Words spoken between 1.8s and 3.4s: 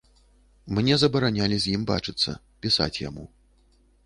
бачыцца, пісаць яму.